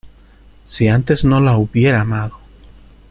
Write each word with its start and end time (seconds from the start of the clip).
Si 0.65 0.87
antes 0.87 1.23
no 1.25 1.39
la 1.39 1.55
hubiera 1.59 2.01
amado. 2.01 2.39